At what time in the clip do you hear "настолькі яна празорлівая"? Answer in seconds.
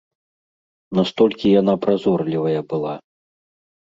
1.01-2.61